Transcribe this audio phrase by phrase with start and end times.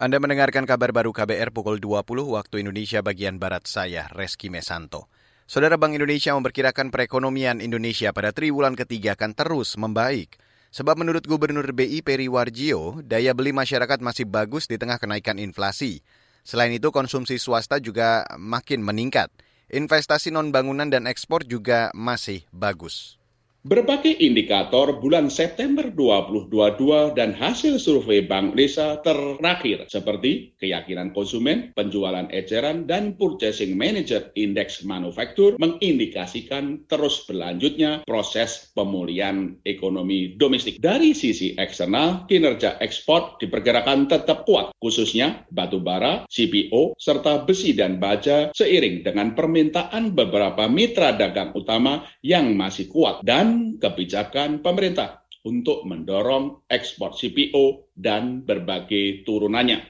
[0.00, 5.12] Anda mendengarkan kabar baru KBR pukul 20 waktu Indonesia bagian Barat saya, Reski Mesanto.
[5.44, 10.40] Saudara Bank Indonesia memperkirakan perekonomian Indonesia pada triwulan ketiga akan terus membaik.
[10.72, 16.00] Sebab menurut Gubernur BI Peri Warjio, daya beli masyarakat masih bagus di tengah kenaikan inflasi.
[16.48, 19.28] Selain itu, konsumsi swasta juga makin meningkat.
[19.68, 23.19] Investasi non-bangunan dan ekspor juga masih bagus.
[23.60, 32.24] Berbagai indikator bulan September 2022 dan hasil survei Bank Indonesia terakhir seperti keyakinan konsumen, penjualan
[32.32, 40.80] eceran, dan purchasing manager index manufaktur mengindikasikan terus berlanjutnya proses pemulihan ekonomi domestik.
[40.80, 48.00] Dari sisi eksternal, kinerja ekspor diperkirakan tetap kuat, khususnya batu bara, CPO, serta besi dan
[48.00, 53.49] baja seiring dengan permintaan beberapa mitra dagang utama yang masih kuat dan
[53.80, 59.88] kebijakan pemerintah untuk mendorong ekspor CPO dan berbagai turunannya.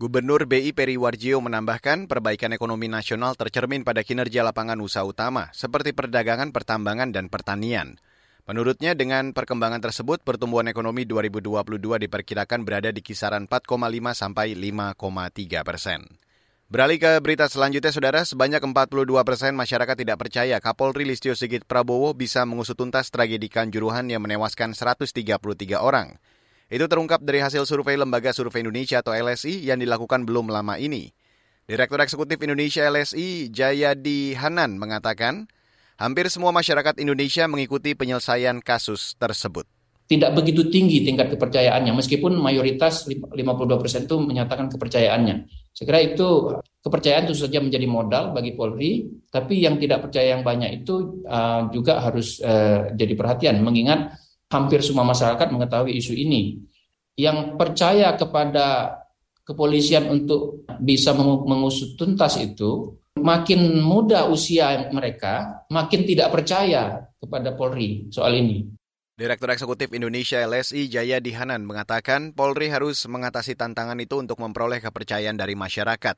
[0.00, 5.92] Gubernur BI Peri Warjio menambahkan perbaikan ekonomi nasional tercermin pada kinerja lapangan usaha utama seperti
[5.92, 8.00] perdagangan, pertambangan, dan pertanian.
[8.48, 13.76] Menurutnya dengan perkembangan tersebut pertumbuhan ekonomi 2022 diperkirakan berada di kisaran 4,5
[14.16, 16.00] sampai 5,3 persen.
[16.70, 22.14] Beralih ke berita selanjutnya, Saudara, sebanyak 42 persen masyarakat tidak percaya Kapolri Listio Sigit Prabowo
[22.14, 25.42] bisa mengusut tuntas tragedi Kanjuruhan yang menewaskan 133
[25.82, 26.14] orang.
[26.70, 31.10] Itu terungkap dari hasil survei Lembaga Survei Indonesia atau LSI yang dilakukan belum lama ini.
[31.66, 35.50] Direktur Eksekutif Indonesia LSI, Jayadi Hanan, mengatakan,
[35.98, 39.66] hampir semua masyarakat Indonesia mengikuti penyelesaian kasus tersebut
[40.10, 45.46] tidak begitu tinggi tingkat kepercayaannya meskipun mayoritas 52% itu menyatakan kepercayaannya.
[45.70, 46.50] Saya kira itu
[46.82, 51.70] kepercayaan itu saja menjadi modal bagi Polri, tapi yang tidak percaya yang banyak itu uh,
[51.70, 54.18] juga harus uh, jadi perhatian mengingat
[54.50, 56.58] hampir semua masyarakat mengetahui isu ini.
[57.14, 58.98] Yang percaya kepada
[59.46, 68.10] kepolisian untuk bisa mengusut tuntas itu makin muda usia mereka, makin tidak percaya kepada Polri
[68.10, 68.79] soal ini.
[69.20, 75.36] Direktur Eksekutif Indonesia LSI Jaya Dihanan mengatakan Polri harus mengatasi tantangan itu untuk memperoleh kepercayaan
[75.36, 76.16] dari masyarakat.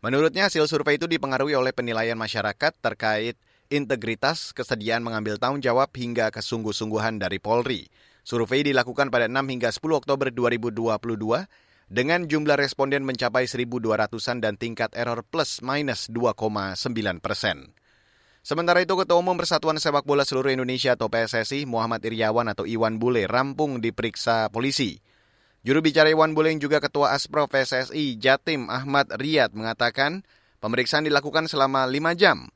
[0.00, 3.36] Menurutnya hasil survei itu dipengaruhi oleh penilaian masyarakat terkait
[3.68, 7.84] integritas, kesediaan mengambil tanggung jawab hingga kesungguh-sungguhan dari Polri.
[8.24, 10.88] Survei dilakukan pada 6 hingga 10 Oktober 2022
[11.92, 16.80] dengan jumlah responden mencapai 1.200-an dan tingkat error plus minus 2,9
[17.20, 17.76] persen.
[18.48, 22.96] Sementara itu, Ketua Umum Persatuan Sepak Bola Seluruh Indonesia atau PSSI, Muhammad Iriawan atau Iwan
[22.96, 25.04] Bule, rampung diperiksa polisi.
[25.60, 30.24] Juru bicara Iwan Bule yang juga Ketua Aspro PSSI, Jatim Ahmad Riyad, mengatakan
[30.64, 32.48] pemeriksaan dilakukan selama lima jam.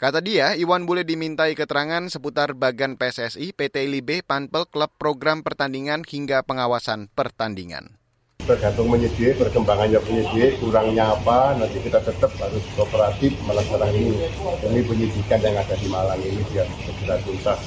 [0.00, 6.08] Kata dia, Iwan Bule dimintai keterangan seputar bagan PSSI, PT LIB, Panpel, klub program pertandingan
[6.08, 7.97] hingga pengawasan pertandingan
[8.48, 14.24] tergantung penyidik, perkembangannya penyidik, kurangnya apa, nanti kita tetap harus kooperatif melaksanakan ini
[14.64, 17.60] demi penyidikan yang ada di Malang ini biar segera tuntas.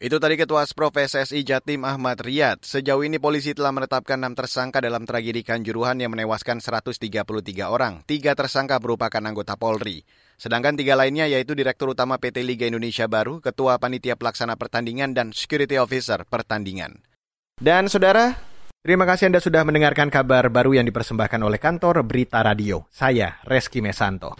[0.00, 2.64] Itu tadi Ketua Aspro PSSI Jatim Ahmad Riyad.
[2.64, 7.20] Sejauh ini polisi telah menetapkan enam tersangka dalam tragedi Kanjuruhan yang menewaskan 133
[7.68, 8.00] orang.
[8.08, 10.08] Tiga tersangka merupakan anggota Polri.
[10.40, 15.36] Sedangkan tiga lainnya yaitu Direktur Utama PT Liga Indonesia Baru, Ketua Panitia Pelaksana Pertandingan, dan
[15.36, 17.04] Security Officer Pertandingan.
[17.60, 18.40] Dan saudara,
[18.80, 22.88] Terima kasih Anda sudah mendengarkan kabar baru yang dipersembahkan oleh kantor Berita Radio.
[22.88, 24.28] Saya Reski Mesanto.